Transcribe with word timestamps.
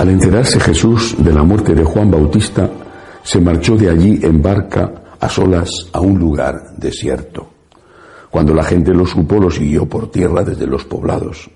Al 0.00 0.08
enterarse 0.08 0.58
Jesús 0.58 1.14
de 1.22 1.30
la 1.30 1.42
muerte 1.42 1.74
de 1.74 1.84
Juan 1.84 2.10
Bautista, 2.10 2.70
se 3.22 3.38
marchó 3.38 3.76
de 3.76 3.90
allí 3.90 4.18
en 4.22 4.40
barca 4.40 5.18
a 5.20 5.28
solas 5.28 5.68
a 5.92 6.00
un 6.00 6.18
lugar 6.18 6.74
desierto. 6.78 7.50
Cuando 8.30 8.54
la 8.54 8.64
gente 8.64 8.94
lo 8.94 9.04
supo, 9.04 9.38
lo 9.38 9.50
siguió 9.50 9.86
por 9.86 10.10
tierra 10.10 10.42
desde 10.42 10.66
los 10.66 10.86
poblados. 10.86 11.50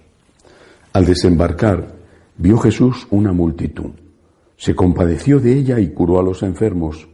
Al 0.92 1.06
desembarcar, 1.06 1.94
vio 2.36 2.58
Jesús 2.58 3.06
una 3.10 3.32
multitud. 3.32 3.92
Se 4.58 4.74
compadeció 4.74 5.40
de 5.40 5.54
ella 5.54 5.80
y 5.80 5.94
curó 5.94 6.20
a 6.20 6.22
los 6.22 6.42
enfermos. 6.42 7.08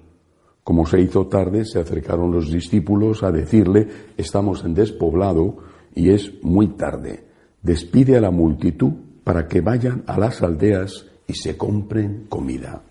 Como 0.64 0.84
se 0.84 1.00
hizo 1.00 1.28
tarde, 1.28 1.64
se 1.64 1.78
acercaron 1.78 2.32
los 2.32 2.50
discípulos 2.50 3.22
a 3.22 3.30
decirle, 3.30 3.86
estamos 4.16 4.64
en 4.64 4.74
despoblado 4.74 5.58
y 5.94 6.10
es 6.10 6.32
muy 6.42 6.70
tarde. 6.70 7.24
Despide 7.62 8.16
a 8.16 8.20
la 8.20 8.32
multitud 8.32 8.94
para 9.22 9.46
que 9.46 9.60
vayan 9.60 10.02
a 10.08 10.18
las 10.18 10.42
aldeas 10.42 11.06
y 11.30 11.34
se 11.34 11.56
compren 11.56 12.26
comida. 12.28 12.82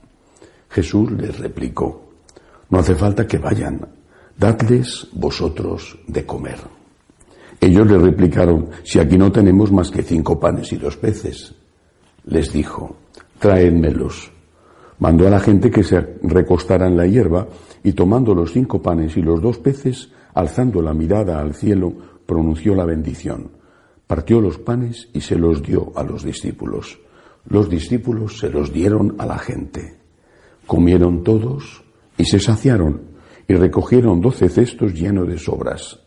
Jesús 0.69 1.11
les 1.11 1.37
replicó, 1.37 2.09
no 2.69 2.79
hace 2.79 2.95
falta 2.95 3.27
que 3.27 3.37
vayan, 3.37 3.85
dadles 4.37 5.07
vosotros 5.11 5.99
de 6.07 6.25
comer. 6.25 6.59
Ellos 7.59 7.85
le 7.85 7.97
replicaron, 7.97 8.69
si 8.83 8.97
aquí 8.97 9.17
no 9.17 9.29
tenemos 9.29 9.73
más 9.73 9.91
que 9.91 10.03
cinco 10.03 10.39
panes 10.39 10.71
y 10.71 10.77
dos 10.77 10.95
peces. 10.95 11.53
Les 12.23 12.53
dijo, 12.53 12.95
traédmelos. 13.39 14.31
Mandó 14.99 15.27
a 15.27 15.31
la 15.31 15.41
gente 15.41 15.69
que 15.69 15.83
se 15.83 15.99
recostara 16.23 16.87
en 16.87 16.95
la 16.95 17.07
hierba 17.07 17.45
y 17.83 17.91
tomando 17.91 18.33
los 18.33 18.53
cinco 18.53 18.81
panes 18.81 19.17
y 19.17 19.21
los 19.21 19.41
dos 19.41 19.57
peces, 19.57 20.11
alzando 20.33 20.81
la 20.81 20.93
mirada 20.93 21.41
al 21.41 21.55
cielo, 21.55 21.91
pronunció 22.25 22.73
la 22.73 22.85
bendición. 22.85 23.51
Partió 24.07 24.39
los 24.39 24.59
panes 24.59 25.09
y 25.13 25.19
se 25.19 25.35
los 25.35 25.61
dio 25.61 25.91
a 25.95 26.03
los 26.03 26.23
discípulos 26.23 26.99
los 27.45 27.69
discípulos 27.69 28.37
se 28.39 28.49
los 28.49 28.71
dieron 28.71 29.15
a 29.17 29.25
la 29.25 29.37
gente. 29.37 29.97
Comieron 30.65 31.23
todos 31.23 31.83
y 32.17 32.25
se 32.25 32.39
saciaron 32.39 33.01
y 33.47 33.55
recogieron 33.55 34.21
doce 34.21 34.49
cestos 34.49 34.93
llenos 34.93 35.27
de 35.27 35.37
sobras. 35.37 35.99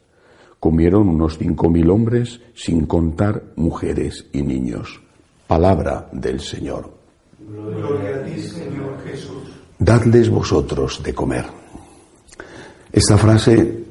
Comieron 0.61 1.09
unos 1.09 1.39
cinco 1.39 1.69
mil 1.69 1.91
hombres 1.91 2.41
sin 2.55 2.87
contar 2.87 3.43
mujeres 3.57 4.27
y 4.33 4.43
niños. 4.43 5.01
Palabra 5.49 6.09
del 6.13 6.39
Señor. 6.41 6.93
Gloria 7.41 8.17
a 8.17 8.23
ti, 8.23 8.41
Señor 8.41 9.03
Jesús. 9.05 9.51
Dadles 9.79 10.31
vosotros 10.31 11.03
de 11.03 11.13
comer. 11.13 11.45
Esta 12.93 13.19
frase 13.19 13.85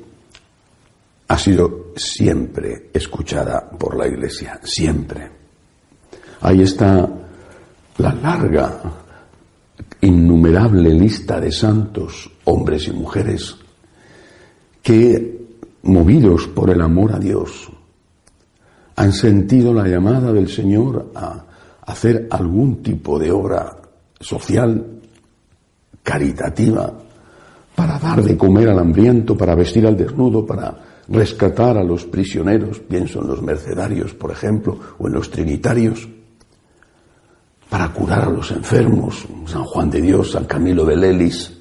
ha 1.28 1.38
sido 1.38 1.88
siempre 1.96 2.90
escuchada 2.94 3.70
por 3.70 3.98
la 3.98 4.08
Iglesia, 4.08 4.60
siempre. 4.64 5.30
Ahí 6.42 6.62
está 6.62 7.10
la 8.02 8.14
larga, 8.14 8.82
innumerable 10.02 10.90
lista 10.90 11.40
de 11.40 11.52
santos, 11.52 12.30
hombres 12.46 12.88
y 12.88 12.92
mujeres, 12.92 13.56
que, 14.82 15.40
movidos 15.84 16.48
por 16.48 16.72
el 16.72 16.82
amor 16.82 17.14
a 17.14 17.20
Dios, 17.20 17.70
han 18.96 19.14
sentido 19.14 19.74
la 19.74 19.88
llamada 19.88 20.34
del 20.34 20.50
Señor 20.50 21.12
a 21.14 21.46
hacer 21.86 22.28
algún 22.32 22.82
tipo 22.82 23.20
de 23.20 23.32
obra 23.32 23.78
social, 24.20 25.00
caritativa, 26.02 26.92
para 27.76 28.00
dar 28.00 28.24
de 28.24 28.36
comer 28.36 28.70
al 28.70 28.80
hambriento, 28.80 29.38
para 29.38 29.56
vestir 29.56 29.86
al 29.86 29.96
desnudo, 29.96 30.46
para 30.46 31.04
rescatar 31.08 31.78
a 31.78 31.84
los 31.84 32.06
prisioneros, 32.06 32.80
pienso 32.80 33.22
en 33.22 33.28
los 33.28 33.42
mercenarios, 33.42 34.14
por 34.14 34.32
ejemplo, 34.32 34.78
o 34.98 35.08
en 35.08 35.14
los 35.14 35.30
trinitarios 35.30 36.08
para 37.72 37.88
curar 37.94 38.26
a 38.26 38.30
los 38.30 38.52
enfermos, 38.52 39.26
San 39.46 39.64
Juan 39.64 39.90
de 39.90 40.02
Dios, 40.02 40.32
San 40.32 40.44
Camilo 40.44 40.84
de 40.84 40.98
Lelis. 40.98 41.54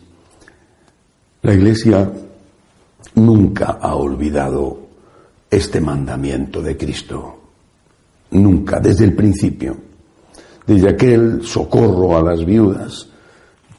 La 1.42 1.54
Iglesia 1.54 2.10
nunca 3.14 3.78
ha 3.80 3.94
olvidado 3.94 4.88
este 5.48 5.80
mandamiento 5.80 6.60
de 6.62 6.76
Cristo, 6.76 7.38
nunca, 8.32 8.80
desde 8.80 9.04
el 9.04 9.14
principio, 9.14 9.76
desde 10.66 10.88
aquel 10.88 11.44
socorro 11.44 12.18
a 12.18 12.22
las 12.24 12.44
viudas 12.44 13.08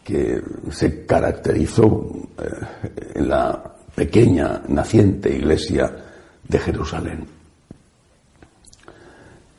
que 0.01 0.41
se 0.71 1.05
caracterizó 1.05 2.13
eh, 2.37 3.09
en 3.15 3.27
la 3.27 3.75
pequeña 3.93 4.61
naciente 4.69 5.35
iglesia 5.35 5.93
de 6.47 6.59
Jerusalén. 6.59 7.25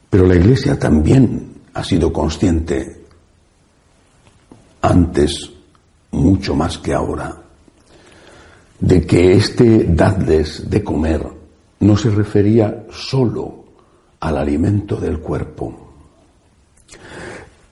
Pero 0.08 0.26
la 0.26 0.36
iglesia 0.36 0.78
también 0.78 1.51
ha 1.74 1.84
sido 1.84 2.12
consciente 2.12 3.04
antes, 4.82 5.50
mucho 6.10 6.54
más 6.54 6.78
que 6.78 6.92
ahora, 6.92 7.40
de 8.80 9.06
que 9.06 9.34
este 9.34 9.84
dadles 9.84 10.68
de 10.68 10.82
comer 10.82 11.26
no 11.80 11.96
se 11.96 12.10
refería 12.10 12.86
solo 12.90 13.64
al 14.20 14.36
alimento 14.36 14.96
del 14.96 15.20
cuerpo. 15.20 15.92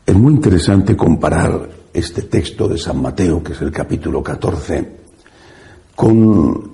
Es 0.07 0.15
muy 0.15 0.35
interesante 0.35 0.97
comparar 0.97 1.69
este 1.93 2.23
texto 2.23 2.69
de 2.69 2.79
San 2.79 3.03
Mateo, 3.03 3.43
que 3.43 3.53
es 3.53 3.61
el 3.61 3.73
capítulo 3.73 4.23
14, 4.23 5.01
con 5.95 6.71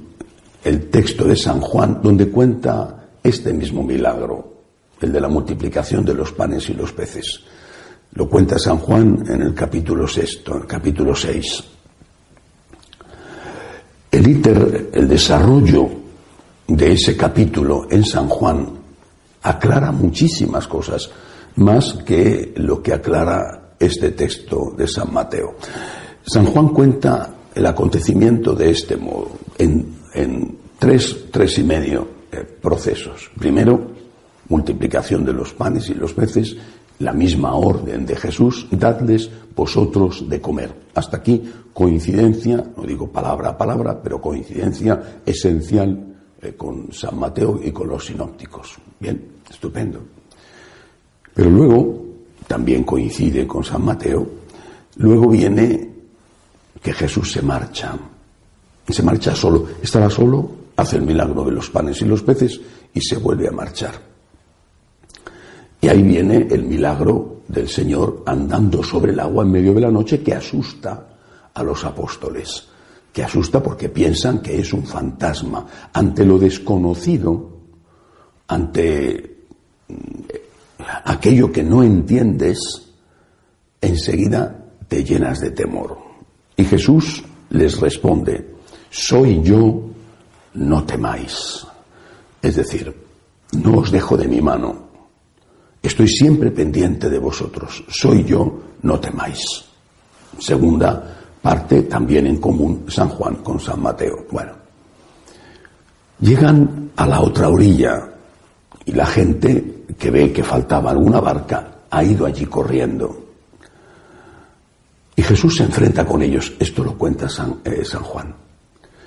el 0.64 0.91
texto 0.91 1.25
de 1.25 1.37
San 1.37 1.60
Juan, 1.60 2.00
donde 2.03 2.28
cuenta 2.31 3.08
este 3.22 3.53
mismo 3.53 3.82
milagro 3.82 4.56
el 5.01 5.12
de 5.12 5.21
la 5.21 5.29
multiplicación 5.29 6.05
de 6.05 6.15
los 6.15 6.33
panes 6.33 6.69
y 6.71 6.75
los 6.75 6.93
peces. 6.93 7.41
Lo 8.12 8.29
cuenta 8.29 8.59
San 8.59 8.79
Juan 8.79 9.25
en 9.29 9.43
el 9.43 9.55
capítulo 9.55 10.09
sexto, 10.09 10.55
en 10.55 10.62
el 10.62 10.67
capítulo 10.67 11.15
6. 11.15 11.65
El 14.11 14.29
íter, 14.29 14.91
el 14.93 15.06
desarrollo 15.06 15.89
de 16.67 16.93
ese 16.93 17.17
capítulo 17.17 17.87
en 17.91 18.05
San 18.05 18.29
Juan 18.29 18.71
aclara 19.43 19.93
muchísimas 19.93 20.67
cosas, 20.67 21.11
más 21.56 21.93
que 22.05 22.55
lo 22.56 22.83
que 22.83 22.93
aclara 22.95 23.75
este 23.79 24.12
texto 24.12 24.73
de 24.77 24.89
San 24.89 25.12
Mateo. 25.12 25.56
San 26.27 26.47
Juan 26.47 26.69
cuenta 26.69 27.35
el 27.55 27.67
acontecimiento 27.67 28.55
de 28.55 28.71
este 28.71 28.97
modo, 28.97 29.31
en, 29.59 30.59
tres, 30.79 31.27
tres 31.31 31.59
y 31.59 31.65
medio 31.65 32.09
eh, 32.33 32.43
procesos. 32.61 33.31
Primero, 33.39 33.96
multiplicación 34.49 35.25
de 35.25 35.33
los 35.33 35.53
panes 35.53 35.89
y 35.91 35.95
los 35.95 36.15
peces, 36.15 36.57
la 36.99 37.12
misma 37.12 37.55
orden 37.55 38.07
de 38.07 38.17
Jesús, 38.17 38.67
dadles 38.71 39.31
vosotros 39.55 40.29
de 40.29 40.41
comer. 40.41 40.73
Hasta 40.95 41.19
aquí 41.19 41.43
coincidencia, 41.73 42.65
no 42.77 42.83
digo 42.85 43.11
palabra 43.11 43.51
a 43.51 43.59
palabra, 43.59 44.01
pero 44.03 44.21
coincidencia 44.21 45.21
esencial 45.25 46.15
eh, 46.41 46.55
con 46.56 46.93
San 46.93 47.19
Mateo 47.19 47.61
y 47.62 47.71
con 47.71 47.89
los 47.89 48.06
sinópticos. 48.06 48.77
Bien, 48.99 49.23
estupendo. 49.49 50.01
Pero 51.35 51.51
luego, 51.51 52.05
también 52.47 52.85
coincide 52.85 53.47
con 53.47 53.62
San 53.62 53.85
Mateo, 53.85 54.27
luego 54.97 55.29
viene 55.29 55.91
que 56.83 56.93
Jesús 56.93 57.33
se 57.33 57.43
marcha. 57.43 57.94
Se 58.88 59.03
marcha 59.03 59.35
solo. 59.35 59.67
Estaba 59.82 60.09
solo, 60.09 60.50
hace 60.76 60.97
el 60.97 61.03
milagro 61.03 61.44
de 61.44 61.53
los 61.53 61.69
panes 61.70 62.00
y 62.00 62.05
los 62.05 62.23
peces 62.23 62.61
y 62.94 63.00
se 63.00 63.17
vuelve 63.17 63.49
a 63.49 63.53
marchar. 63.53 64.16
Y 65.87 65.88
ahí 65.88 66.03
viene 66.03 66.49
el 66.50 66.65
milagro 66.65 67.43
del 67.47 67.69
Señor 67.69 68.25
andando 68.27 68.83
sobre 68.83 69.12
el 69.12 69.21
agua 69.21 69.44
en 69.44 69.53
medio 69.53 69.73
de 69.73 69.83
la 69.83 69.91
noche 69.93 70.21
que 70.21 70.35
asusta 70.35 71.06
a 71.55 71.62
los 71.62 71.85
apóstoles, 71.85 72.67
que 73.12 73.23
asusta 73.23 73.62
porque 73.62 73.88
piensan 73.88 74.41
que 74.41 74.59
es 74.59 74.73
un 74.73 74.85
fantasma. 74.85 75.65
Ante 75.93 76.25
lo 76.25 76.41
desconocido, 76.41 77.50
ante 78.49 79.44
mm, 79.87 79.94
aquello 81.05 81.53
que 81.53 81.62
no 81.62 81.85
entiendes, 81.85 82.89
enseguida 83.81 84.67
te 84.89 85.05
llenas 85.05 85.39
de 85.39 85.53
temor. 85.53 85.99
Y 86.56 86.65
Jesús 86.65 87.23
les 87.50 87.79
responde, 87.79 88.56
soy 88.91 89.41
yo, 89.41 89.82
no 90.55 90.82
temáis. 90.82 91.65
Es 92.43 92.56
decir, 92.56 92.93
no 93.53 93.79
os 93.79 93.93
dejo 93.93 94.17
de 94.17 94.27
mi 94.27 94.41
mano, 94.41 94.86
Estoy 95.87 96.09
siempre 96.09 96.50
pendiente 96.50 97.09
de 97.09 97.21
vosotros. 97.21 97.85
Soy 97.88 98.25
yo, 98.25 98.61
no 98.83 98.99
temáis. 98.99 99.38
Segunda 100.37 101.17
parte 101.41 101.83
también 101.83 102.27
en 102.27 102.38
común 102.38 102.87
San 102.88 103.09
Juan 103.09 103.37
con 103.37 103.61
San 103.61 103.81
Mateo. 103.81 104.27
Bueno, 104.33 104.53
llegan 106.19 106.91
a 106.97 107.06
la 107.06 107.21
otra 107.21 107.49
orilla 107.49 108.03
y 108.85 108.91
la 108.91 109.06
gente 109.06 109.85
que 109.97 110.11
ve 110.11 110.33
que 110.33 110.43
faltaba 110.43 110.91
alguna 110.91 111.21
barca 111.21 111.83
ha 111.89 112.03
ido 112.03 112.27
allí 112.27 112.47
corriendo. 112.47 113.25
Y 115.15 115.23
Jesús 115.23 115.55
se 115.56 115.62
enfrenta 115.62 116.05
con 116.05 116.21
ellos, 116.21 116.53
esto 116.59 116.82
lo 116.82 116.99
cuenta 116.99 117.29
San, 117.29 117.61
eh, 117.65 117.85
San 117.85 118.03
Juan, 118.03 118.35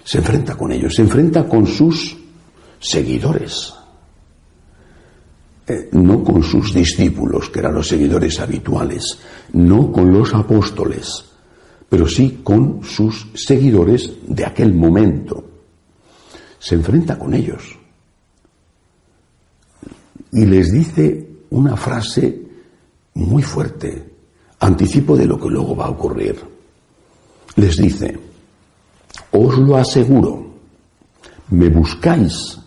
se 0.05 0.19
enfrenta 0.19 0.55
con 0.55 0.71
ellos, 0.71 0.95
se 0.95 1.01
enfrenta 1.01 1.43
con 1.43 1.67
sus 1.67 2.15
seguidores, 2.79 3.73
no 5.91 6.23
con 6.23 6.43
sus 6.43 6.73
discípulos, 6.73 7.49
que 7.49 7.59
eran 7.59 7.75
los 7.75 7.87
seguidores 7.87 8.39
habituales, 8.39 9.19
no 9.53 9.91
con 9.91 10.11
los 10.11 10.33
apóstoles, 10.33 11.25
pero 11.87 12.07
sí 12.07 12.41
con 12.43 12.83
sus 12.83 13.27
seguidores 13.33 14.11
de 14.27 14.45
aquel 14.45 14.73
momento. 14.73 15.43
Se 16.59 16.75
enfrenta 16.75 17.17
con 17.17 17.33
ellos 17.33 17.77
y 20.31 20.45
les 20.45 20.71
dice 20.71 21.27
una 21.49 21.75
frase 21.75 22.41
muy 23.15 23.41
fuerte, 23.41 24.13
anticipo 24.59 25.15
de 25.15 25.25
lo 25.25 25.39
que 25.39 25.49
luego 25.49 25.75
va 25.75 25.85
a 25.85 25.89
ocurrir. 25.89 26.39
Les 27.55 27.75
dice, 27.77 28.19
os 29.31 29.57
lo 29.57 29.77
aseguro, 29.77 30.53
me 31.49 31.69
buscáis 31.69 32.58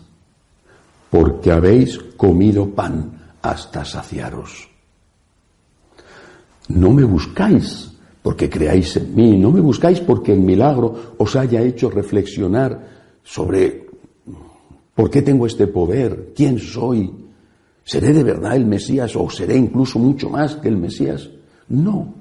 porque 1.13 1.51
habéis 1.51 1.99
comido 2.17 2.73
pan 2.73 3.37
hasta 3.43 3.85
saciaros. 3.85 4.67
No 6.69 6.89
me 6.89 7.03
buscáis 7.03 7.93
porque 8.23 8.49
creáis 8.49 8.97
en 8.97 9.13
mí, 9.13 9.37
no 9.37 9.51
me 9.51 9.61
buscáis 9.61 9.99
porque 9.99 10.33
el 10.33 10.39
milagro 10.39 11.13
os 11.19 11.35
haya 11.35 11.61
hecho 11.61 11.91
reflexionar 11.91 13.21
sobre 13.21 13.85
por 14.95 15.11
qué 15.11 15.21
tengo 15.21 15.45
este 15.45 15.67
poder, 15.67 16.33
quién 16.35 16.57
soy, 16.57 17.13
seré 17.85 18.11
de 18.11 18.23
verdad 18.23 18.55
el 18.55 18.65
Mesías 18.65 19.15
o 19.15 19.29
seré 19.29 19.55
incluso 19.55 19.99
mucho 19.99 20.31
más 20.31 20.55
que 20.55 20.67
el 20.67 20.77
Mesías. 20.77 21.29
No, 21.69 22.11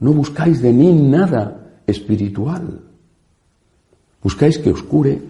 no 0.00 0.12
buscáis 0.14 0.62
de 0.62 0.72
mí 0.72 0.90
nada 0.90 1.82
espiritual. 1.86 2.80
Buscáis 4.22 4.56
que 4.56 4.70
os 4.70 4.82
cure, 4.82 5.20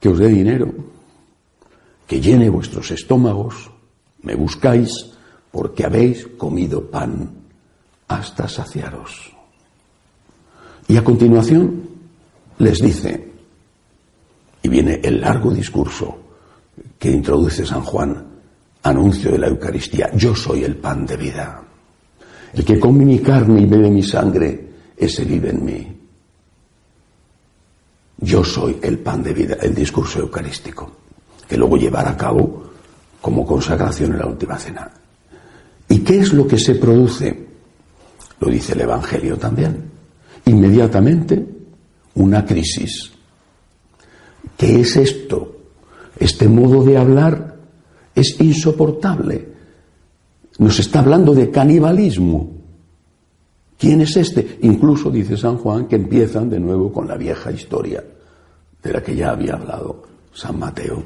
que 0.00 0.08
os 0.08 0.18
dé 0.18 0.28
dinero, 0.28 0.72
que 2.06 2.20
llene 2.20 2.48
vuestros 2.48 2.90
estómagos. 2.90 3.70
Me 4.22 4.34
buscáis 4.34 5.12
porque 5.50 5.84
habéis 5.84 6.26
comido 6.38 6.90
pan 6.90 7.30
hasta 8.08 8.48
saciaros. 8.48 9.32
Y 10.88 10.96
a 10.96 11.04
continuación 11.04 11.84
les 12.58 12.80
dice, 12.80 13.28
y 14.62 14.68
viene 14.68 15.00
el 15.02 15.20
largo 15.20 15.52
discurso 15.52 16.18
que 16.98 17.10
introduce 17.10 17.66
San 17.66 17.82
Juan, 17.82 18.26
anuncio 18.82 19.32
de 19.32 19.38
la 19.38 19.48
Eucaristía, 19.48 20.10
yo 20.14 20.34
soy 20.34 20.64
el 20.64 20.76
pan 20.76 21.04
de 21.06 21.16
vida. 21.16 21.62
El 22.54 22.64
que 22.64 22.80
come 22.80 23.04
mi 23.04 23.18
carne 23.18 23.60
y 23.60 23.66
bebe 23.66 23.90
mi 23.90 24.02
sangre, 24.02 24.68
ese 24.96 25.24
vive 25.24 25.50
en 25.50 25.64
mí. 25.64 25.97
Yo 28.18 28.42
soy 28.42 28.78
el 28.82 28.98
pan 28.98 29.22
de 29.22 29.32
vida, 29.32 29.56
el 29.62 29.74
discurso 29.74 30.20
eucarístico, 30.20 30.90
que 31.48 31.56
luego 31.56 31.76
llevará 31.76 32.10
a 32.10 32.16
cabo 32.16 32.64
como 33.20 33.46
consagración 33.46 34.12
en 34.12 34.18
la 34.18 34.26
última 34.26 34.58
cena. 34.58 34.90
¿Y 35.88 36.00
qué 36.00 36.18
es 36.18 36.32
lo 36.32 36.46
que 36.46 36.58
se 36.58 36.74
produce? 36.74 37.46
Lo 38.40 38.50
dice 38.50 38.72
el 38.72 38.82
Evangelio 38.82 39.36
también. 39.36 39.90
Inmediatamente 40.44 41.46
una 42.14 42.44
crisis. 42.44 43.12
¿Qué 44.56 44.80
es 44.80 44.96
esto? 44.96 45.56
Este 46.18 46.48
modo 46.48 46.82
de 46.82 46.98
hablar 46.98 47.56
es 48.14 48.40
insoportable. 48.40 49.48
Nos 50.58 50.80
está 50.80 50.98
hablando 50.98 51.34
de 51.34 51.50
canibalismo. 51.50 52.57
¿Quién 53.78 54.00
es 54.00 54.16
este? 54.16 54.58
Incluso 54.62 55.08
dice 55.08 55.36
San 55.36 55.56
Juan 55.58 55.86
que 55.86 55.94
empiezan 55.94 56.50
de 56.50 56.58
nuevo 56.58 56.92
con 56.92 57.06
la 57.06 57.16
vieja 57.16 57.52
historia 57.52 58.04
de 58.82 58.92
la 58.92 59.02
que 59.02 59.14
ya 59.14 59.30
había 59.30 59.54
hablado 59.54 60.02
San 60.34 60.58
Mateo. 60.58 61.02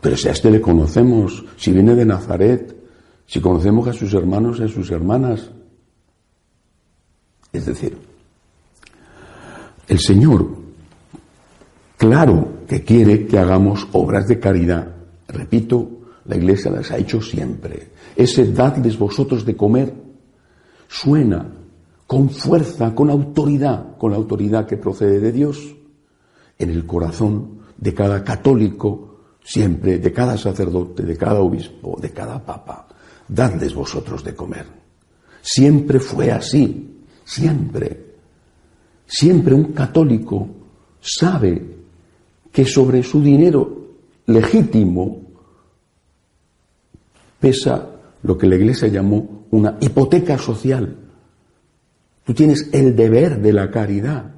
Pero 0.00 0.16
si 0.16 0.28
a 0.28 0.32
este 0.32 0.50
le 0.50 0.60
conocemos, 0.60 1.44
si 1.56 1.70
viene 1.70 1.94
de 1.94 2.06
Nazaret, 2.06 2.74
si 3.26 3.40
conocemos 3.40 3.86
a 3.88 3.92
sus 3.92 4.12
hermanos 4.14 4.58
y 4.58 4.64
a 4.64 4.68
sus 4.68 4.90
hermanas, 4.90 5.50
es 7.52 7.66
decir, 7.66 7.96
el 9.86 9.98
Señor, 10.00 10.48
claro 11.98 12.64
que 12.66 12.82
quiere 12.82 13.26
que 13.26 13.38
hagamos 13.38 13.86
obras 13.92 14.26
de 14.26 14.40
caridad. 14.40 14.88
Repito, 15.28 15.90
la 16.24 16.36
Iglesia 16.36 16.70
las 16.70 16.90
ha 16.90 16.96
hecho 16.96 17.20
siempre. 17.20 17.90
Ese 18.16 18.50
dadles 18.50 18.98
vosotros 18.98 19.44
de 19.44 19.54
comer 19.54 19.92
suena 20.92 21.50
con 22.06 22.28
fuerza, 22.28 22.94
con 22.94 23.08
autoridad, 23.08 23.96
con 23.96 24.10
la 24.10 24.18
autoridad 24.18 24.66
que 24.66 24.76
procede 24.76 25.20
de 25.20 25.32
Dios, 25.32 25.74
en 26.58 26.68
el 26.68 26.84
corazón 26.84 27.60
de 27.78 27.94
cada 27.94 28.22
católico, 28.22 29.16
siempre, 29.42 29.98
de 29.98 30.12
cada 30.12 30.36
sacerdote, 30.36 31.02
de 31.02 31.16
cada 31.16 31.40
obispo, 31.40 31.98
de 32.00 32.10
cada 32.10 32.44
papa. 32.44 32.86
Dadles 33.26 33.74
vosotros 33.74 34.22
de 34.22 34.34
comer. 34.34 34.66
Siempre 35.40 35.98
fue 35.98 36.30
así, 36.30 37.06
siempre. 37.24 38.12
Siempre 39.06 39.54
un 39.54 39.72
católico 39.72 40.46
sabe 41.00 41.76
que 42.52 42.66
sobre 42.66 43.02
su 43.02 43.22
dinero 43.22 43.86
legítimo 44.26 45.22
pesa 47.40 47.91
lo 48.22 48.38
que 48.38 48.46
la 48.46 48.56
Iglesia 48.56 48.88
llamó 48.88 49.46
una 49.50 49.78
hipoteca 49.80 50.38
social. 50.38 50.96
Tú 52.24 52.34
tienes 52.34 52.68
el 52.72 52.94
deber 52.94 53.40
de 53.40 53.52
la 53.52 53.70
caridad, 53.70 54.32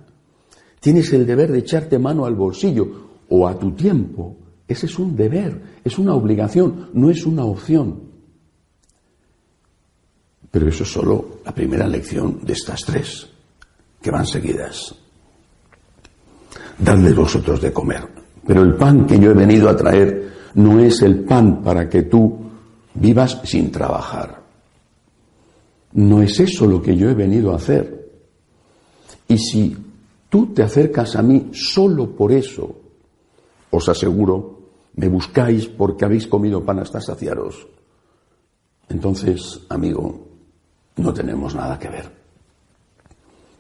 tienes 0.81 1.13
el 1.13 1.27
deber 1.27 1.53
de 1.53 1.59
echarte 1.59 1.99
mano 1.99 2.25
al 2.25 2.35
bolsillo 2.35 2.89
o 3.29 3.47
a 3.47 3.59
tu 3.59 3.73
tiempo. 3.73 4.37
Ese 4.67 4.87
es 4.87 4.99
un 4.99 5.15
deber, 5.15 5.61
es 5.85 5.99
una 5.99 6.15
obligación, 6.15 6.91
no 6.95 7.11
es 7.11 7.27
una 7.27 7.45
opción. 7.45 8.01
Pero 10.51 10.69
eso 10.69 10.85
es 10.85 10.93
solo 10.93 11.41
la 11.45 11.53
primera 11.53 11.87
lección 11.87 12.41
de 12.43 12.53
estas 12.53 12.81
tres, 12.83 13.29
que 14.01 14.11
van 14.11 14.27
seguidas 14.27 14.95
dadle 16.79 17.13
vosotros 17.13 17.61
de 17.61 17.73
comer. 17.73 18.07
Pero 18.47 18.63
el 18.63 18.75
pan 18.75 19.07
que 19.07 19.19
yo 19.19 19.31
he 19.31 19.35
venido 19.35 19.69
a 19.69 19.77
traer 19.77 20.33
no 20.55 20.81
es 20.81 21.03
el 21.03 21.21
pan 21.21 21.63
para 21.63 21.89
que 21.89 22.03
tú 22.03 22.44
vivas 22.95 23.41
sin 23.45 23.71
trabajar. 23.71 24.43
No 25.93 26.23
es 26.23 26.41
eso 26.41 26.67
lo 26.67 26.83
que 26.83 26.97
yo 26.97 27.09
he 27.09 27.15
venido 27.15 27.53
a 27.53 27.57
hacer. 27.57 28.13
Y 29.29 29.39
si 29.39 29.77
tú 30.29 30.53
te 30.53 30.63
acercas 30.63 31.17
a 31.17 31.23
mí 31.23 31.51
solo 31.53 32.11
por 32.11 32.33
eso, 32.33 32.75
os 33.71 33.89
aseguro, 33.89 34.59
me 34.97 35.09
buscáis 35.09 35.67
porque 35.67 36.05
habéis 36.05 36.27
comido 36.27 36.65
pan 36.65 36.79
hasta 36.79 37.01
saciaros. 37.01 37.67
Entonces, 38.89 39.61
amigo, 39.69 40.27
no 40.97 41.13
tenemos 41.13 41.55
nada 41.55 41.79
que 41.79 41.89
ver. 41.89 42.11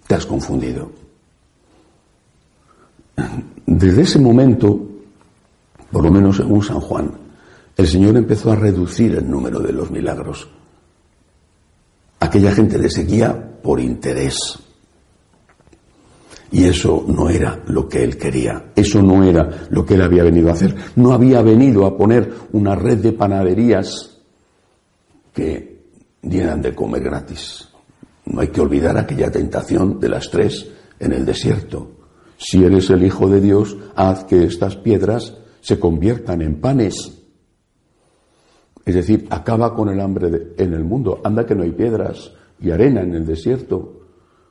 Te 0.06 0.14
has 0.14 0.26
confundido. 0.26 0.90
Desde 3.66 4.02
ese 4.02 4.18
momento, 4.18 4.78
por 5.90 6.04
lo 6.04 6.10
menos 6.10 6.36
según 6.36 6.62
San 6.62 6.80
Juan, 6.80 7.23
el 7.76 7.86
Señor 7.88 8.16
empezó 8.16 8.52
a 8.52 8.56
reducir 8.56 9.14
el 9.14 9.28
número 9.28 9.60
de 9.60 9.72
los 9.72 9.90
milagros. 9.90 10.48
Aquella 12.20 12.52
gente 12.52 12.78
le 12.78 12.88
seguía 12.88 13.60
por 13.62 13.80
interés. 13.80 14.58
Y 16.52 16.64
eso 16.64 17.04
no 17.08 17.28
era 17.28 17.62
lo 17.66 17.88
que 17.88 18.04
él 18.04 18.16
quería, 18.16 18.72
eso 18.76 19.02
no 19.02 19.24
era 19.24 19.66
lo 19.70 19.84
que 19.84 19.94
él 19.94 20.02
había 20.02 20.22
venido 20.22 20.50
a 20.50 20.52
hacer. 20.52 20.74
No 20.94 21.12
había 21.12 21.42
venido 21.42 21.84
a 21.84 21.96
poner 21.96 22.32
una 22.52 22.76
red 22.76 22.98
de 22.98 23.12
panaderías 23.12 24.20
que 25.32 25.82
dieran 26.22 26.62
de 26.62 26.74
comer 26.74 27.02
gratis. 27.02 27.68
No 28.26 28.40
hay 28.40 28.48
que 28.48 28.60
olvidar 28.60 28.96
aquella 28.96 29.30
tentación 29.30 29.98
de 29.98 30.08
las 30.08 30.30
tres 30.30 30.68
en 31.00 31.12
el 31.12 31.26
desierto. 31.26 31.90
Si 32.38 32.64
eres 32.64 32.88
el 32.90 33.04
Hijo 33.04 33.28
de 33.28 33.40
Dios, 33.40 33.76
haz 33.96 34.24
que 34.24 34.44
estas 34.44 34.76
piedras 34.76 35.34
se 35.60 35.78
conviertan 35.78 36.40
en 36.42 36.60
panes. 36.60 37.23
Es 38.84 38.94
decir, 38.94 39.26
acaba 39.30 39.74
con 39.74 39.88
el 39.88 40.00
hambre 40.00 40.54
en 40.58 40.74
el 40.74 40.84
mundo. 40.84 41.20
Anda 41.24 41.46
que 41.46 41.54
no 41.54 41.62
hay 41.62 41.72
piedras 41.72 42.32
y 42.60 42.70
arena 42.70 43.00
en 43.00 43.14
el 43.14 43.26
desierto. 43.26 44.00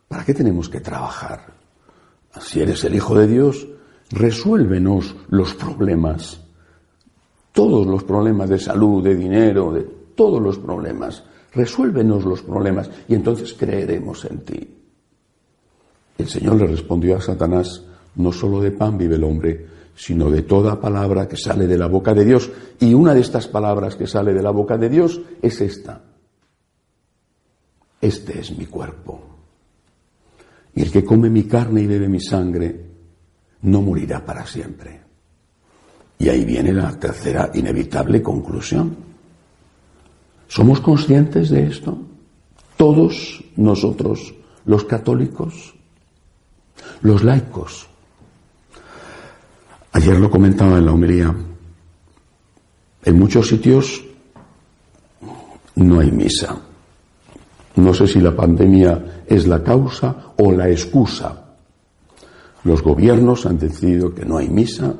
¿Para 0.07 0.25
qué 0.25 0.33
tenemos 0.33 0.69
que 0.69 0.79
trabajar? 0.79 1.53
Si 2.41 2.61
eres 2.61 2.83
el 2.83 2.95
Hijo 2.95 3.15
de 3.15 3.27
Dios, 3.27 3.67
resuélvenos 4.09 5.15
los 5.29 5.53
problemas. 5.53 6.41
Todos 7.51 7.85
los 7.85 8.03
problemas 8.03 8.49
de 8.49 8.57
salud, 8.57 9.03
de 9.03 9.15
dinero, 9.15 9.71
de 9.71 9.83
todos 10.15 10.41
los 10.41 10.57
problemas. 10.57 11.23
resuélvenos 11.53 12.25
los 12.25 12.41
problemas 12.41 12.89
y 13.07 13.13
entonces 13.13 13.53
creeremos 13.53 14.25
en 14.25 14.39
ti. 14.39 14.75
El 16.17 16.27
Señor 16.27 16.55
le 16.55 16.65
respondió 16.65 17.17
a 17.17 17.21
Satanás, 17.21 17.83
no 18.15 18.31
solo 18.31 18.59
de 18.59 18.71
pan 18.71 18.97
vive 18.97 19.15
el 19.15 19.23
hombre, 19.23 19.67
sino 19.95 20.29
de 20.29 20.41
toda 20.41 20.79
palabra 20.79 21.27
que 21.27 21.37
sale 21.37 21.67
de 21.67 21.77
la 21.77 21.87
boca 21.87 22.13
de 22.13 22.25
Dios. 22.25 22.51
Y 22.79 22.93
una 22.93 23.13
de 23.13 23.21
estas 23.21 23.47
palabras 23.47 23.95
que 23.95 24.07
sale 24.07 24.33
de 24.33 24.41
la 24.41 24.51
boca 24.51 24.77
de 24.77 24.89
Dios 24.89 25.21
es 25.41 25.61
esta. 25.61 26.01
Este 28.01 28.39
es 28.39 28.57
mi 28.57 28.65
cuerpo. 28.65 29.21
Y 30.75 30.81
el 30.81 30.91
que 30.91 31.05
come 31.05 31.29
mi 31.29 31.43
carne 31.43 31.81
y 31.81 31.87
bebe 31.87 32.09
mi 32.09 32.19
sangre, 32.19 32.85
no 33.61 33.81
morirá 33.81 34.25
para 34.25 34.45
siempre. 34.45 35.01
Y 36.19 36.29
ahí 36.29 36.43
viene 36.43 36.73
la 36.73 36.91
tercera 36.99 37.51
inevitable 37.53 38.21
conclusión. 38.21 38.95
¿Somos 40.47 40.79
conscientes 40.81 41.49
de 41.49 41.67
esto? 41.67 41.97
Todos 42.77 43.43
nosotros, 43.55 44.33
los 44.65 44.83
católicos, 44.85 45.75
los 47.01 47.23
laicos. 47.23 47.87
Ayer 49.93 50.19
lo 50.19 50.29
comentaba 50.29 50.79
en 50.79 50.85
la 50.87 50.91
homilía. 50.91 51.35
En 53.05 53.19
muchos 53.19 53.47
sitios 53.47 54.03
no 55.75 55.99
hay 55.99 56.11
misa. 56.11 56.59
No 57.75 57.93
sé 57.93 58.07
si 58.07 58.19
la 58.19 58.35
pandemia 58.35 59.23
es 59.27 59.45
la 59.45 59.63
causa 59.63 60.33
o 60.37 60.51
la 60.51 60.67
excusa. 60.67 61.55
Los 62.63 62.81
gobiernos 62.81 63.45
han 63.45 63.59
decidido 63.59 64.15
que 64.15 64.25
no 64.25 64.37
hay 64.37 64.49
misa. 64.49 64.95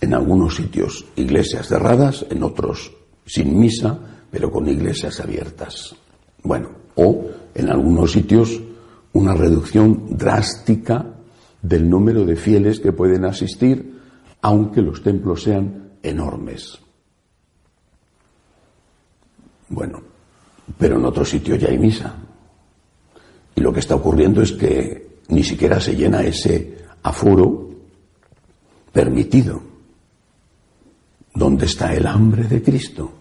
En 0.00 0.14
algunos 0.14 0.56
sitios 0.56 1.06
iglesias 1.16 1.68
cerradas, 1.68 2.26
en 2.28 2.42
otros 2.42 2.92
sin 3.24 3.58
misa, 3.58 3.98
pero 4.30 4.50
con 4.50 4.68
iglesias 4.68 5.20
abiertas. 5.20 5.96
Bueno, 6.42 6.68
o 6.96 7.24
en 7.54 7.70
algunos 7.70 8.12
sitios 8.12 8.60
una 9.14 9.32
reducción 9.32 10.06
drástica 10.10 11.17
del 11.62 11.88
número 11.88 12.24
de 12.24 12.36
fieles 12.36 12.80
que 12.80 12.92
pueden 12.92 13.24
asistir, 13.24 13.98
aunque 14.42 14.82
los 14.82 15.02
templos 15.02 15.42
sean 15.42 15.92
enormes. 16.02 16.78
Bueno, 19.68 20.00
pero 20.78 20.96
en 20.96 21.04
otro 21.04 21.24
sitio 21.24 21.56
ya 21.56 21.68
hay 21.68 21.78
misa. 21.78 22.14
Y 23.54 23.60
lo 23.60 23.72
que 23.72 23.80
está 23.80 23.96
ocurriendo 23.96 24.40
es 24.42 24.52
que 24.52 25.20
ni 25.28 25.42
siquiera 25.42 25.80
se 25.80 25.94
llena 25.94 26.22
ese 26.22 26.78
aforo 27.02 27.70
permitido. 28.92 29.60
¿Dónde 31.34 31.66
está 31.66 31.94
el 31.94 32.06
hambre 32.06 32.44
de 32.44 32.62
Cristo? 32.62 33.12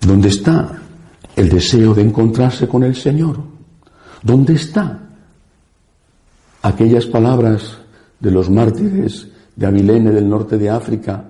¿Dónde 0.00 0.28
está 0.28 0.82
el 1.36 1.48
deseo 1.48 1.94
de 1.94 2.02
encontrarse 2.02 2.66
con 2.66 2.82
el 2.82 2.96
Señor? 2.96 3.38
¿Dónde 4.22 4.54
está 4.54 5.07
aquellas 6.62 7.06
palabras 7.06 7.78
de 8.20 8.30
los 8.30 8.50
mártires 8.50 9.28
de 9.54 9.66
Avilene 9.66 10.10
del 10.10 10.28
norte 10.28 10.58
de 10.58 10.70
África 10.70 11.24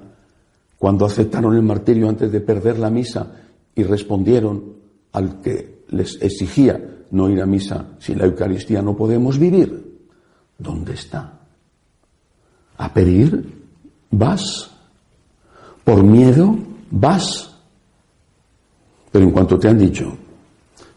cuando 0.78 1.04
aceptaron 1.04 1.54
el 1.54 1.62
martirio 1.62 2.08
antes 2.08 2.30
de 2.30 2.40
perder 2.40 2.78
la 2.78 2.90
misa 2.90 3.26
y 3.74 3.82
respondieron 3.82 4.76
al 5.12 5.40
que 5.40 5.84
les 5.88 6.20
exigía 6.22 6.80
no 7.10 7.28
ir 7.30 7.40
a 7.40 7.46
misa 7.46 7.86
sin 7.98 8.18
la 8.18 8.26
Eucaristía 8.26 8.82
no 8.82 8.96
podemos 8.96 9.38
vivir? 9.38 9.98
¿Dónde 10.58 10.94
está? 10.94 11.32
¿A 12.76 12.92
pedir? 12.92 13.66
¿Vas? 14.10 14.70
¿Por 15.84 16.02
miedo? 16.02 16.56
¿Vas? 16.90 17.56
Pero 19.10 19.24
en 19.24 19.30
cuanto 19.30 19.58
te 19.58 19.68
han 19.68 19.78
dicho 19.78 20.16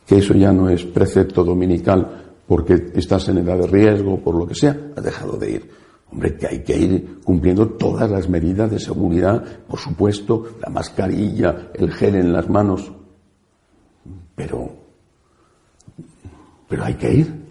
que 0.05 0.17
eso 0.17 0.33
ya 0.33 0.51
no 0.51 0.69
es 0.69 0.83
precepto 0.83 1.43
dominical 1.43 2.30
porque 2.51 2.91
estás 2.95 3.29
en 3.29 3.37
edad 3.37 3.57
de 3.59 3.65
riesgo, 3.65 4.19
por 4.19 4.35
lo 4.35 4.45
que 4.45 4.55
sea, 4.55 4.77
has 4.97 5.01
dejado 5.01 5.37
de 5.37 5.51
ir. 5.51 5.71
Hombre, 6.11 6.35
que 6.35 6.47
hay 6.47 6.59
que 6.63 6.77
ir 6.77 7.21
cumpliendo 7.23 7.65
todas 7.65 8.11
las 8.11 8.27
medidas 8.27 8.69
de 8.69 8.77
seguridad, 8.77 9.41
por 9.69 9.79
supuesto, 9.79 10.57
la 10.61 10.69
mascarilla, 10.69 11.71
el 11.73 11.93
gel 11.93 12.15
en 12.15 12.33
las 12.33 12.49
manos. 12.49 12.91
Pero, 14.35 14.69
pero 16.67 16.83
hay 16.83 16.95
que 16.95 17.13
ir. 17.13 17.41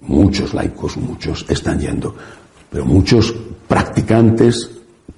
Muchos 0.00 0.54
laicos, 0.54 0.96
muchos 0.96 1.44
están 1.50 1.78
yendo, 1.80 2.14
pero 2.70 2.86
muchos 2.86 3.30
practicantes 3.68 4.70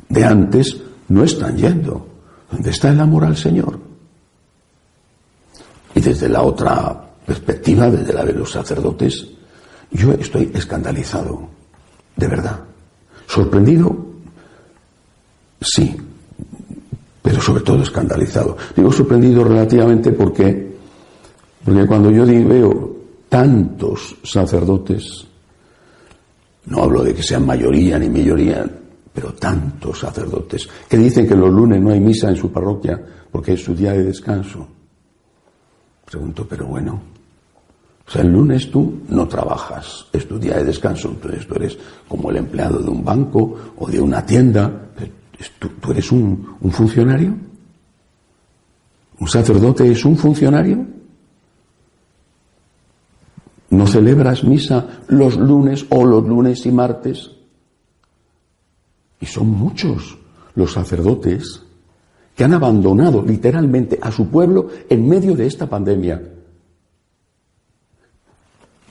de 0.09 0.25
antes 0.25 0.83
no 1.11 1.23
están 1.23 1.57
yendo. 1.57 2.09
¿Dónde 2.50 2.71
está 2.71 2.88
el 2.88 2.99
amor 2.99 3.25
al 3.25 3.37
Señor? 3.37 3.79
Y 5.95 6.00
desde 6.00 6.29
la 6.29 6.43
otra 6.43 7.07
perspectiva, 7.30 7.88
desde 7.88 8.12
la 8.12 8.25
de 8.25 8.32
los 8.32 8.50
sacerdotes, 8.50 9.25
yo 9.92 10.10
estoy 10.14 10.50
escandalizado, 10.52 11.49
de 12.16 12.26
verdad. 12.26 12.58
Sorprendido, 13.28 13.96
sí, 15.60 15.96
pero 17.22 17.40
sobre 17.40 17.62
todo 17.62 17.84
escandalizado. 17.84 18.56
Digo 18.75 18.90
sorprendido 18.90 19.44
relativamente 19.44 20.10
porque, 20.10 20.75
porque 21.64 21.87
cuando 21.87 22.10
yo 22.10 22.26
veo 22.26 22.96
tantos 23.28 24.16
sacerdotes, 24.25 25.25
no 26.66 26.82
hablo 26.82 27.04
de 27.04 27.14
que 27.14 27.22
sean 27.22 27.46
mayoría 27.46 27.96
ni 27.96 28.08
mayoría, 28.08 28.68
pero 29.14 29.34
tantos 29.34 30.00
sacerdotes 30.00 30.68
que 30.88 30.96
dicen 30.96 31.28
que 31.28 31.37
los 31.37 31.50
lunes 31.50 31.80
no 31.80 31.92
hay 31.92 32.00
misa 32.00 32.28
en 32.28 32.37
su 32.37 32.50
parroquia 32.50 33.00
porque 33.30 33.52
es 33.52 33.62
su 33.62 33.72
día 33.72 33.92
de 33.92 34.02
descanso. 34.02 34.66
Pregunto, 36.04 36.44
pero 36.49 36.66
bueno, 36.66 37.00
o 38.11 38.12
sea, 38.12 38.23
el 38.23 38.33
lunes 38.33 38.69
tú 38.73 39.02
no 39.11 39.29
trabajas, 39.29 40.07
es 40.12 40.26
tu 40.26 40.37
día 40.37 40.57
de 40.57 40.64
descanso, 40.64 41.11
entonces 41.11 41.47
tú 41.47 41.55
eres 41.55 41.79
como 42.09 42.29
el 42.33 42.38
empleado 42.38 42.81
de 42.81 42.90
un 42.90 43.05
banco 43.05 43.57
o 43.79 43.88
de 43.88 44.00
una 44.00 44.26
tienda, 44.26 44.88
¿tú, 45.61 45.93
eres 45.93 46.11
un, 46.11 46.57
un 46.61 46.73
funcionario? 46.73 47.37
¿Un 49.17 49.29
sacerdote 49.29 49.93
es 49.93 50.05
un 50.05 50.17
funcionario? 50.17 50.85
¿No 53.71 53.87
celebras 53.87 54.43
misa 54.43 55.02
los 55.07 55.37
lunes 55.37 55.87
o 55.90 56.05
los 56.05 56.26
lunes 56.26 56.67
y 56.67 56.73
martes? 56.73 57.31
Y 59.21 59.26
son 59.26 59.50
muchos 59.50 60.19
los 60.57 60.73
sacerdotes 60.73 61.62
que 62.35 62.43
han 62.43 62.55
abandonado 62.55 63.23
literalmente 63.23 64.00
a 64.02 64.11
su 64.11 64.26
pueblo 64.26 64.69
en 64.88 65.09
medio 65.09 65.37
de 65.37 65.47
esta 65.47 65.69
pandemia 65.69 66.39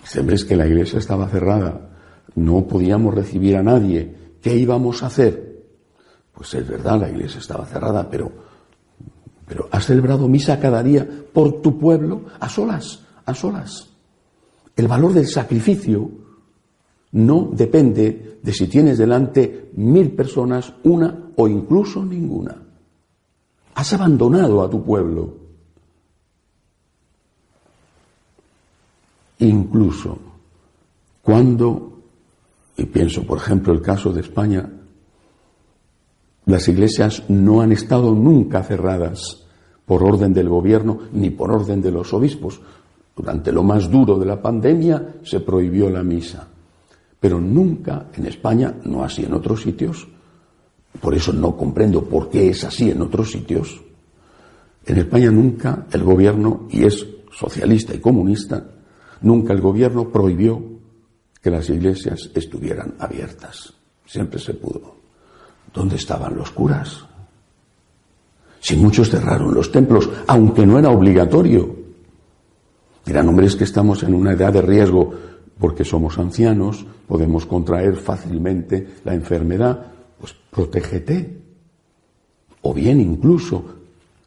Siempre 0.09 0.33
es 0.33 0.43
que 0.43 0.55
la 0.55 0.65
iglesia 0.65 0.97
estaba 0.97 1.27
cerrada, 1.27 1.87
no 2.33 2.65
podíamos 2.65 3.13
recibir 3.13 3.55
a 3.55 3.61
nadie. 3.61 4.15
¿Qué 4.41 4.55
íbamos 4.55 5.03
a 5.03 5.05
hacer? 5.05 5.67
Pues 6.33 6.51
es 6.55 6.67
verdad, 6.67 6.99
la 6.99 7.11
iglesia 7.11 7.39
estaba 7.39 7.63
cerrada, 7.67 8.09
pero, 8.09 8.31
pero 9.47 9.69
has 9.69 9.85
celebrado 9.85 10.27
misa 10.27 10.59
cada 10.59 10.81
día 10.81 11.07
por 11.31 11.61
tu 11.61 11.77
pueblo 11.77 12.23
a 12.39 12.49
solas, 12.49 13.01
a 13.23 13.35
solas. 13.35 13.87
El 14.75 14.87
valor 14.87 15.13
del 15.13 15.27
sacrificio 15.27 16.09
no 17.11 17.51
depende 17.53 18.39
de 18.41 18.51
si 18.51 18.65
tienes 18.65 18.97
delante 18.97 19.69
mil 19.75 20.13
personas, 20.13 20.73
una 20.85 21.29
o 21.35 21.47
incluso 21.47 22.03
ninguna. 22.03 22.55
Has 23.75 23.93
abandonado 23.93 24.63
a 24.63 24.69
tu 24.71 24.83
pueblo. 24.83 25.48
Incluso 29.39 30.17
cuando, 31.21 32.01
y 32.77 32.85
pienso 32.85 33.23
por 33.23 33.37
ejemplo 33.37 33.73
el 33.73 33.81
caso 33.81 34.11
de 34.11 34.21
España, 34.21 34.69
las 36.45 36.67
iglesias 36.67 37.23
no 37.29 37.61
han 37.61 37.71
estado 37.71 38.13
nunca 38.13 38.63
cerradas 38.63 39.45
por 39.85 40.03
orden 40.03 40.33
del 40.33 40.49
gobierno 40.49 40.99
ni 41.13 41.29
por 41.29 41.51
orden 41.51 41.81
de 41.81 41.91
los 41.91 42.13
obispos. 42.13 42.59
Durante 43.15 43.51
lo 43.51 43.63
más 43.63 43.89
duro 43.89 44.17
de 44.17 44.25
la 44.25 44.41
pandemia 44.41 45.15
se 45.23 45.41
prohibió 45.41 45.89
la 45.89 46.03
misa. 46.03 46.47
Pero 47.19 47.39
nunca 47.39 48.07
en 48.15 48.25
España, 48.25 48.75
no 48.85 49.03
así 49.03 49.25
en 49.25 49.33
otros 49.33 49.61
sitios, 49.61 50.07
por 50.99 51.13
eso 51.13 51.31
no 51.33 51.55
comprendo 51.55 52.03
por 52.03 52.29
qué 52.29 52.49
es 52.49 52.63
así 52.63 52.89
en 52.89 53.01
otros 53.01 53.31
sitios. 53.31 53.81
En 54.85 54.97
España 54.97 55.29
nunca 55.29 55.85
el 55.91 56.03
gobierno, 56.03 56.67
y 56.71 56.83
es 56.83 57.05
socialista 57.31 57.93
y 57.93 57.99
comunista, 57.99 58.65
Nunca 59.21 59.53
el 59.53 59.61
gobierno 59.61 60.09
prohibió 60.09 60.61
que 61.41 61.49
las 61.49 61.69
iglesias 61.69 62.29
estuvieran 62.33 62.95
abiertas. 62.99 63.73
Siempre 64.05 64.39
se 64.39 64.53
pudo. 64.53 64.95
¿Dónde 65.73 65.95
estaban 65.95 66.35
los 66.35 66.51
curas? 66.51 67.05
Si 68.59 68.75
muchos 68.75 69.09
cerraron 69.09 69.53
los 69.53 69.71
templos, 69.71 70.09
aunque 70.27 70.65
no 70.65 70.79
era 70.79 70.89
obligatorio. 70.89 71.75
Dirán, 73.05 73.29
hombres 73.29 73.55
que 73.55 73.63
estamos 73.63 74.03
en 74.03 74.13
una 74.13 74.33
edad 74.33 74.51
de 74.51 74.61
riesgo 74.61 75.13
porque 75.57 75.83
somos 75.83 76.17
ancianos, 76.17 76.85
podemos 77.07 77.45
contraer 77.45 77.95
fácilmente 77.95 78.95
la 79.03 79.13
enfermedad, 79.13 79.91
pues 80.19 80.35
protégete. 80.51 81.37
O 82.61 82.73
bien 82.73 82.99
incluso 82.99 83.79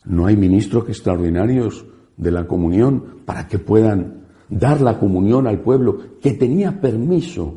No 0.04 0.26
hay 0.26 0.36
ministros 0.36 0.88
extraordinarios 0.88 1.84
de 2.16 2.32
la 2.32 2.46
comunión 2.46 3.22
para 3.24 3.46
que 3.46 3.58
puedan 3.58 4.21
dar 4.52 4.82
la 4.82 4.98
comunión 4.98 5.46
al 5.46 5.60
pueblo 5.60 6.18
que 6.20 6.32
tenía 6.32 6.78
permiso 6.78 7.54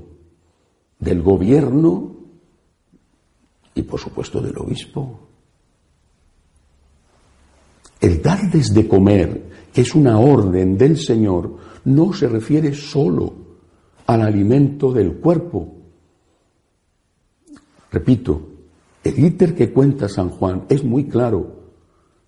del 0.97 1.21
gobierno 1.21 2.15
y 3.73 3.81
por 3.81 3.99
supuesto 3.99 4.39
del 4.39 4.57
obispo. 4.57 5.19
El 7.99 8.21
darles 8.21 8.73
de 8.73 8.87
comer, 8.87 9.51
que 9.73 9.81
es 9.81 9.93
una 9.93 10.19
orden 10.19 10.77
del 10.77 10.97
Señor, 10.97 11.57
no 11.83 12.13
se 12.13 12.29
refiere 12.29 12.73
solo 12.73 13.33
al 14.07 14.21
alimento 14.21 14.93
del 14.93 15.15
cuerpo. 15.15 15.75
Repito, 17.91 18.41
el 19.03 19.19
íter 19.19 19.53
que 19.53 19.73
cuenta 19.73 20.07
San 20.07 20.29
Juan 20.29 20.65
es 20.69 20.83
muy 20.83 21.09
claro. 21.09 21.65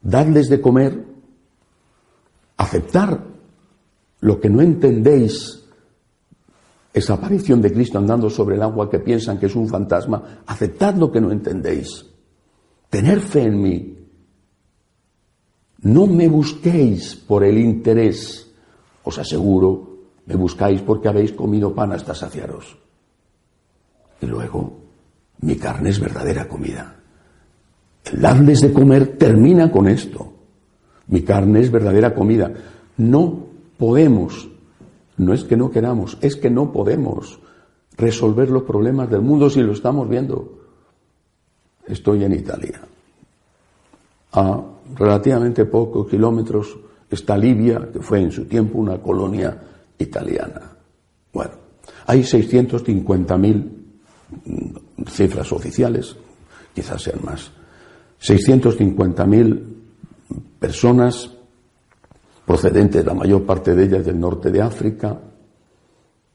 Darles 0.01 0.49
de 0.49 0.59
comer, 0.59 1.05
aceptar 2.57 3.36
lo 4.21 4.39
que 4.39 4.49
no 4.49 4.61
entendéis, 4.61 5.63
esa 6.93 7.13
aparición 7.13 7.61
de 7.61 7.71
Cristo 7.71 7.97
andando 7.97 8.29
sobre 8.29 8.55
el 8.55 8.63
agua 8.63 8.89
que 8.89 8.99
piensan 8.99 9.39
que 9.39 9.45
es 9.45 9.55
un 9.55 9.67
fantasma, 9.67 10.41
aceptad 10.45 10.95
lo 10.95 11.11
que 11.11 11.21
no 11.21 11.31
entendéis, 11.31 12.05
tener 12.89 13.19
fe 13.19 13.43
en 13.43 13.61
mí, 13.61 13.97
no 15.81 16.07
me 16.07 16.27
busquéis 16.27 17.15
por 17.15 17.43
el 17.43 17.57
interés, 17.57 18.51
os 19.03 19.17
aseguro, 19.17 19.97
me 20.25 20.35
buscáis 20.35 20.81
porque 20.81 21.07
habéis 21.07 21.31
comido 21.31 21.73
pan 21.73 21.93
hasta 21.93 22.13
saciaros. 22.13 22.77
Y 24.19 24.25
luego, 24.25 24.81
mi 25.41 25.55
carne 25.55 25.91
es 25.91 25.99
verdadera 25.99 26.47
comida. 26.47 26.95
El 28.03 28.21
darles 28.21 28.61
de 28.61 28.73
comer 28.73 29.17
termina 29.17 29.71
con 29.71 29.87
esto. 29.87 30.33
Mi 31.07 31.21
carne 31.21 31.59
es 31.61 31.71
verdadera 31.71 32.13
comida. 32.13 32.51
No 32.97 33.46
podemos, 33.77 34.49
no 35.17 35.33
es 35.33 35.43
que 35.43 35.57
no 35.57 35.71
queramos, 35.71 36.17
es 36.21 36.35
que 36.35 36.49
no 36.49 36.71
podemos 36.71 37.39
resolver 37.97 38.49
los 38.49 38.63
problemas 38.63 39.09
del 39.09 39.21
mundo 39.21 39.49
si 39.49 39.61
lo 39.61 39.73
estamos 39.73 40.07
viendo. 40.07 40.59
Estoy 41.85 42.23
en 42.23 42.33
Italia. 42.33 42.81
A 44.33 44.61
relativamente 44.95 45.65
pocos 45.65 46.07
kilómetros 46.07 46.77
está 47.09 47.37
Libia, 47.37 47.89
que 47.91 47.99
fue 47.99 48.21
en 48.21 48.31
su 48.31 48.45
tiempo 48.45 48.77
una 48.77 49.01
colonia 49.01 49.57
italiana. 49.97 50.61
Bueno, 51.33 51.53
hay 52.05 52.21
650.000 52.21 53.69
mm, 54.45 55.07
cifras 55.07 55.51
oficiales, 55.51 56.15
quizás 56.73 57.01
sean 57.01 57.19
más. 57.23 57.51
650.000 58.21 59.63
personas 60.59 61.36
procedentes, 62.47 63.05
la 63.05 63.13
mayor 63.13 63.45
parte 63.45 63.75
de 63.75 63.83
ellas 63.83 64.05
del 64.05 64.17
norte 64.17 64.49
de 64.49 64.61
África, 64.61 65.19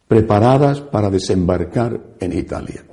preparadas 0.06 0.82
para 0.82 1.08
desembarcar 1.08 1.98
en 2.20 2.32
Italia. 2.34 2.84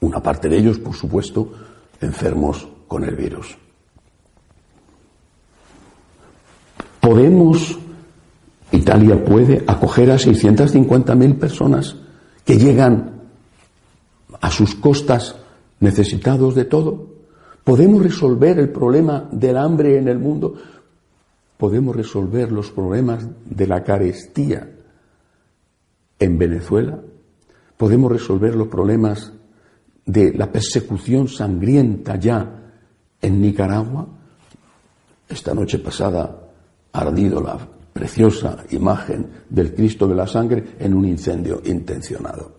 Una 0.00 0.20
parte 0.20 0.48
de 0.48 0.58
ellos, 0.58 0.80
por 0.80 0.94
supuesto, 0.96 1.52
enfermos 2.00 2.66
con 2.88 3.04
el 3.04 3.14
virus. 3.14 3.56
Podemos, 7.00 7.78
Italia 8.72 9.24
puede 9.24 9.62
acoger 9.68 10.10
a 10.10 10.16
650.000 10.16 11.38
personas 11.38 11.94
que 12.44 12.58
llegan 12.58 13.20
a 14.40 14.50
sus 14.50 14.74
costas 14.74 15.36
necesitados 15.78 16.56
de 16.56 16.64
todo. 16.64 17.06
Podemos 17.62 18.02
resolver 18.02 18.58
el 18.58 18.70
problema 18.70 19.28
del 19.30 19.56
hambre 19.56 19.96
en 19.96 20.08
el 20.08 20.18
mundo. 20.18 20.54
Podemos 21.56 21.96
resolver 21.96 22.52
los 22.52 22.70
problemas 22.70 23.26
de 23.44 23.66
la 23.66 23.82
carestía 23.82 24.70
en 26.18 26.38
Venezuela. 26.38 27.00
Podemos 27.76 28.12
resolver 28.12 28.54
los 28.54 28.68
problemas 28.68 29.32
de 30.04 30.32
la 30.32 30.50
persecución 30.50 31.28
sangrienta 31.28 32.16
ya 32.16 32.72
en 33.20 33.40
Nicaragua. 33.40 34.06
Esta 35.28 35.54
noche 35.54 35.78
pasada 35.78 36.46
ardido 36.92 37.40
la 37.40 37.58
preciosa 37.92 38.64
imagen 38.70 39.26
del 39.48 39.74
Cristo 39.74 40.06
de 40.06 40.14
la 40.14 40.26
sangre 40.26 40.62
en 40.78 40.94
un 40.94 41.06
incendio 41.06 41.62
intencionado. 41.64 42.52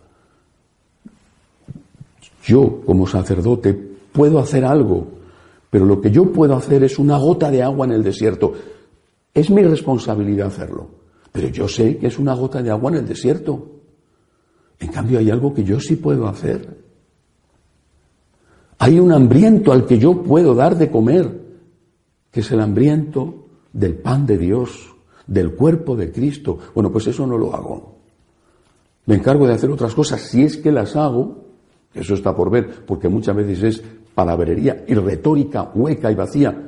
Yo, 2.43 2.81
como 2.85 3.05
sacerdote, 3.05 3.73
puedo 4.11 4.39
hacer 4.39 4.65
algo, 4.65 5.07
pero 5.69 5.85
lo 5.85 6.01
que 6.01 6.11
yo 6.11 6.31
puedo 6.31 6.55
hacer 6.55 6.83
es 6.83 6.97
una 6.97 7.17
gota 7.17 7.51
de 7.51 7.61
agua 7.61 7.85
en 7.85 7.91
el 7.91 8.03
desierto. 8.03 8.53
Es 9.33 9.49
mi 9.49 9.63
responsabilidad 9.63 10.47
hacerlo, 10.47 10.89
pero 11.31 11.47
yo 11.49 11.67
sé 11.67 11.97
que 11.97 12.07
es 12.07 12.17
una 12.17 12.33
gota 12.33 12.61
de 12.61 12.71
agua 12.71 12.91
en 12.91 12.97
el 12.97 13.07
desierto. 13.07 13.71
En 14.79 14.89
cambio, 14.89 15.19
hay 15.19 15.29
algo 15.29 15.53
que 15.53 15.63
yo 15.63 15.79
sí 15.79 15.95
puedo 15.95 16.27
hacer. 16.27 16.77
Hay 18.79 18.99
un 18.99 19.11
hambriento 19.11 19.71
al 19.71 19.85
que 19.85 19.97
yo 19.97 20.21
puedo 20.21 20.53
dar 20.53 20.77
de 20.77 20.91
comer, 20.91 21.41
que 22.31 22.41
es 22.41 22.51
el 22.51 22.59
hambriento 22.59 23.47
del 23.73 23.95
pan 23.95 24.25
de 24.25 24.37
Dios, 24.37 24.93
del 25.25 25.55
cuerpo 25.55 25.95
de 25.95 26.11
Cristo. 26.11 26.57
Bueno, 26.73 26.91
pues 26.91 27.07
eso 27.07 27.25
no 27.25 27.37
lo 27.37 27.53
hago. 27.53 27.97
Me 29.05 29.15
encargo 29.15 29.47
de 29.47 29.53
hacer 29.53 29.71
otras 29.71 29.93
cosas, 29.93 30.21
si 30.21 30.43
es 30.43 30.57
que 30.57 30.71
las 30.71 30.95
hago, 30.95 31.45
eso 31.93 32.13
está 32.13 32.35
por 32.35 32.49
ver, 32.49 32.85
porque 32.85 33.07
muchas 33.07 33.35
veces 33.35 33.63
es 33.63 33.83
palabrería 34.13 34.83
y 34.87 34.93
retórica 34.93 35.71
hueca 35.73 36.11
y 36.11 36.15
vacía, 36.15 36.66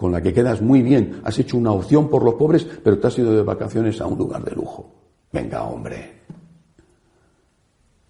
con 0.00 0.12
la 0.12 0.22
que 0.22 0.32
quedas 0.32 0.62
muy 0.62 0.80
bien. 0.80 1.20
Has 1.24 1.38
hecho 1.38 1.58
una 1.58 1.72
opción 1.72 2.08
por 2.08 2.24
los 2.24 2.36
pobres, 2.36 2.66
pero 2.82 2.98
te 2.98 3.06
has 3.06 3.18
ido 3.18 3.34
de 3.34 3.42
vacaciones 3.42 4.00
a 4.00 4.06
un 4.06 4.16
lugar 4.16 4.42
de 4.42 4.52
lujo. 4.52 4.90
Venga, 5.30 5.64
hombre. 5.64 6.22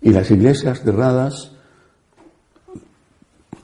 Y 0.01 0.11
las 0.11 0.31
iglesias 0.31 0.83
cerradas, 0.83 1.51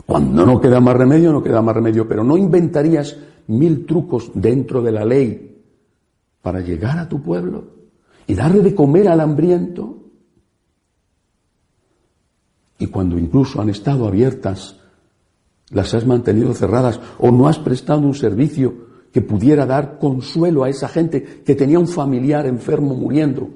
cuando 0.04 0.44
no 0.44 0.60
queda 0.60 0.80
más 0.80 0.96
remedio, 0.96 1.30
no 1.30 1.40
queda 1.40 1.62
más 1.62 1.76
remedio, 1.76 2.08
pero 2.08 2.24
no 2.24 2.36
inventarías 2.36 3.16
mil 3.46 3.86
trucos 3.86 4.32
dentro 4.34 4.82
de 4.82 4.90
la 4.90 5.04
ley 5.04 5.62
para 6.42 6.58
llegar 6.58 6.98
a 6.98 7.08
tu 7.08 7.22
pueblo 7.22 7.62
y 8.26 8.34
darle 8.34 8.60
de 8.60 8.74
comer 8.74 9.06
al 9.06 9.20
hambriento. 9.20 10.02
Y 12.80 12.88
cuando 12.88 13.16
incluso 13.20 13.60
han 13.60 13.68
estado 13.68 14.08
abiertas, 14.08 14.80
las 15.70 15.94
has 15.94 16.06
mantenido 16.06 16.54
cerradas 16.54 17.00
o 17.18 17.30
no 17.30 17.48
has 17.48 17.58
prestado 17.58 18.00
un 18.00 18.14
servicio 18.14 18.86
que 19.12 19.22
pudiera 19.22 19.66
dar 19.66 19.98
consuelo 19.98 20.64
a 20.64 20.68
esa 20.68 20.88
gente 20.88 21.42
que 21.44 21.54
tenía 21.54 21.78
un 21.78 21.88
familiar 21.88 22.46
enfermo 22.46 22.94
muriendo, 22.94 23.48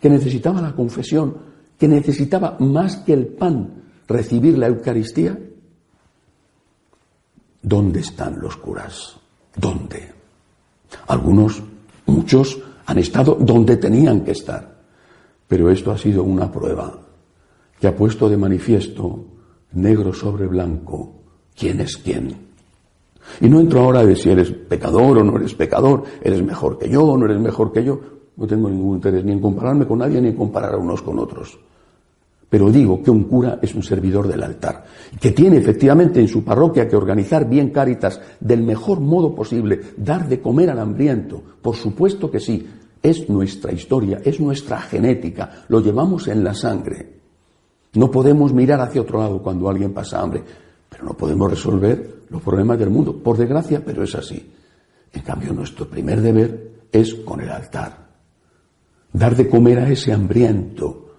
que 0.00 0.08
necesitaba 0.08 0.62
la 0.62 0.74
confesión, 0.74 1.36
que 1.78 1.88
necesitaba 1.88 2.56
más 2.60 2.96
que 2.98 3.12
el 3.12 3.26
pan 3.26 3.82
recibir 4.06 4.56
la 4.56 4.68
Eucaristía. 4.68 5.38
¿Dónde 7.62 8.00
están 8.00 8.40
los 8.40 8.56
curas? 8.56 9.16
¿Dónde? 9.56 10.12
Algunos, 11.08 11.62
muchos, 12.06 12.58
han 12.86 12.98
estado 12.98 13.36
donde 13.40 13.76
tenían 13.76 14.20
que 14.22 14.32
estar. 14.32 14.80
Pero 15.46 15.70
esto 15.70 15.90
ha 15.90 15.98
sido 15.98 16.22
una 16.22 16.50
prueba 16.50 17.00
que 17.80 17.86
ha 17.86 17.96
puesto 17.96 18.28
de 18.28 18.36
manifiesto, 18.36 19.24
negro 19.72 20.12
sobre 20.12 20.46
blanco, 20.46 21.12
quién 21.56 21.80
es 21.80 21.96
quién. 21.96 22.34
Y 23.40 23.48
no 23.48 23.60
entro 23.60 23.80
ahora 23.80 24.04
de 24.04 24.16
si 24.16 24.30
eres 24.30 24.50
pecador 24.50 25.18
o 25.18 25.24
no 25.24 25.36
eres 25.36 25.54
pecador, 25.54 26.04
eres 26.22 26.42
mejor 26.42 26.78
que 26.78 26.88
yo 26.88 27.04
o 27.04 27.16
no 27.16 27.26
eres 27.26 27.38
mejor 27.38 27.72
que 27.72 27.84
yo. 27.84 28.00
No 28.36 28.46
tengo 28.46 28.68
ningún 28.68 28.96
interés 28.96 29.24
ni 29.24 29.32
en 29.32 29.40
compararme 29.40 29.86
con 29.86 29.98
nadie 29.98 30.20
ni 30.20 30.28
en 30.28 30.36
comparar 30.36 30.74
a 30.74 30.78
unos 30.78 31.02
con 31.02 31.18
otros. 31.18 31.58
Pero 32.48 32.70
digo 32.70 33.00
que 33.00 33.12
un 33.12 33.24
cura 33.24 33.60
es 33.62 33.74
un 33.76 33.82
servidor 33.82 34.26
del 34.26 34.42
altar, 34.42 34.84
que 35.20 35.30
tiene 35.30 35.58
efectivamente 35.58 36.20
en 36.20 36.26
su 36.26 36.42
parroquia 36.42 36.88
que 36.88 36.96
organizar 36.96 37.48
bien 37.48 37.70
Cáritas 37.70 38.20
del 38.40 38.62
mejor 38.62 38.98
modo 38.98 39.34
posible, 39.34 39.80
dar 39.96 40.28
de 40.28 40.40
comer 40.40 40.70
al 40.70 40.80
hambriento. 40.80 41.40
Por 41.62 41.76
supuesto 41.76 42.28
que 42.28 42.40
sí, 42.40 42.66
es 43.00 43.28
nuestra 43.28 43.72
historia, 43.72 44.20
es 44.24 44.40
nuestra 44.40 44.80
genética, 44.80 45.64
lo 45.68 45.80
llevamos 45.80 46.26
en 46.26 46.42
la 46.42 46.54
sangre. 46.54 47.19
No 47.94 48.10
podemos 48.10 48.52
mirar 48.52 48.80
hacia 48.80 49.02
otro 49.02 49.18
lado 49.18 49.42
cuando 49.42 49.68
alguien 49.68 49.92
pasa 49.92 50.20
hambre, 50.20 50.42
pero 50.88 51.04
no 51.04 51.14
podemos 51.14 51.50
resolver 51.50 52.24
los 52.28 52.42
problemas 52.42 52.78
del 52.78 52.90
mundo, 52.90 53.16
por 53.16 53.36
desgracia, 53.36 53.82
pero 53.84 54.04
es 54.04 54.14
así. 54.14 54.52
En 55.12 55.22
cambio, 55.22 55.52
nuestro 55.52 55.88
primer 55.88 56.20
deber 56.20 56.86
es 56.92 57.14
con 57.14 57.40
el 57.40 57.50
altar. 57.50 58.08
Dar 59.12 59.34
de 59.34 59.48
comer 59.48 59.80
a 59.80 59.90
ese 59.90 60.12
hambriento, 60.12 61.10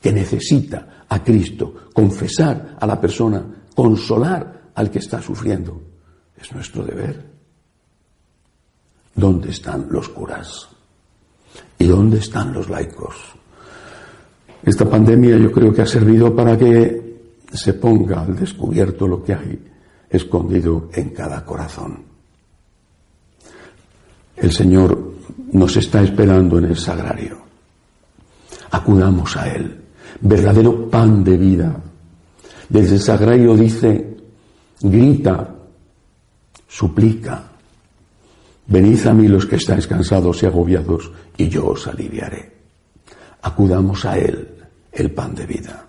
que 0.00 0.12
necesita 0.12 1.04
a 1.08 1.24
Cristo, 1.24 1.74
confesar 1.92 2.76
a 2.78 2.86
la 2.86 3.00
persona, 3.00 3.44
consolar 3.74 4.70
al 4.74 4.90
que 4.90 4.98
está 4.98 5.20
sufriendo. 5.22 5.80
Es 6.36 6.52
nuestro 6.52 6.84
deber. 6.84 7.24
¿Dónde 9.14 9.50
están 9.50 9.86
los 9.90 10.08
curas? 10.10 10.68
¿Y 11.78 11.86
dónde 11.86 12.18
están 12.18 12.52
los 12.52 12.68
laicos? 12.68 13.37
Esta 14.62 14.88
pandemia 14.88 15.36
yo 15.36 15.52
creo 15.52 15.72
que 15.72 15.82
ha 15.82 15.86
servido 15.86 16.34
para 16.34 16.58
que 16.58 17.08
se 17.52 17.74
ponga 17.74 18.22
al 18.22 18.36
descubierto 18.36 19.06
lo 19.06 19.22
que 19.22 19.34
hay 19.34 19.58
escondido 20.10 20.88
en 20.92 21.10
cada 21.10 21.44
corazón. 21.44 22.02
El 24.36 24.52
Señor 24.52 25.14
nos 25.52 25.76
está 25.76 26.02
esperando 26.02 26.58
en 26.58 26.66
el 26.66 26.76
sagrario. 26.76 27.38
Acudamos 28.70 29.36
a 29.36 29.48
Él, 29.48 29.80
verdadero 30.20 30.88
pan 30.90 31.24
de 31.24 31.36
vida. 31.36 31.76
Desde 32.68 32.96
el 32.96 33.00
sagrario 33.00 33.56
dice, 33.56 34.16
grita, 34.80 35.54
suplica, 36.66 37.44
venid 38.66 39.06
a 39.06 39.14
mí 39.14 39.26
los 39.26 39.46
que 39.46 39.56
estáis 39.56 39.86
cansados 39.86 40.42
y 40.42 40.46
agobiados, 40.46 41.10
y 41.36 41.48
yo 41.48 41.68
os 41.68 41.86
aliviaré. 41.86 42.57
Acudamos 43.48 44.04
a 44.04 44.18
Él, 44.18 44.46
el 44.92 45.10
pan 45.12 45.34
de 45.34 45.46
vida. 45.46 45.86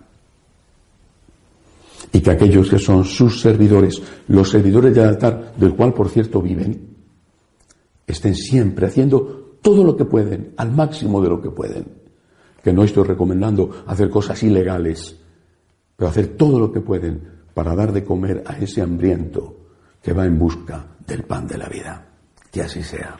Y 2.14 2.22
que 2.22 2.32
aquellos 2.32 2.70
que 2.70 2.80
son 2.80 3.04
sus 3.04 3.42
servidores, 3.42 4.02
los 4.30 4.50
servidores 4.50 4.96
del 4.96 5.10
altar, 5.10 5.54
del 5.58 5.76
cual 5.76 5.94
por 5.94 6.08
cierto 6.08 6.42
viven, 6.42 6.96
estén 8.08 8.34
siempre 8.34 8.88
haciendo 8.88 9.58
todo 9.62 9.84
lo 9.84 9.98
que 9.98 10.06
pueden, 10.06 10.54
al 10.56 10.72
máximo 10.72 11.22
de 11.22 11.30
lo 11.30 11.42
que 11.42 11.52
pueden. 11.52 11.86
Que 12.64 12.72
no 12.72 12.86
estoy 12.86 13.04
recomendando 13.04 13.84
hacer 13.86 14.10
cosas 14.10 14.42
ilegales, 14.42 15.18
pero 15.98 16.10
hacer 16.10 16.38
todo 16.38 16.60
lo 16.60 16.72
que 16.72 16.80
pueden 16.80 17.22
para 17.54 17.76
dar 17.76 17.92
de 17.92 18.06
comer 18.06 18.42
a 18.48 18.58
ese 18.58 18.82
hambriento 18.82 19.58
que 20.02 20.14
va 20.14 20.26
en 20.26 20.40
busca 20.40 20.96
del 21.06 21.24
pan 21.24 21.46
de 21.46 21.58
la 21.58 21.68
vida. 21.68 22.08
Que 22.50 22.62
así 22.62 22.82
sea. 22.84 23.20